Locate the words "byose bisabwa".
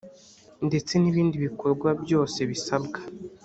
2.03-2.99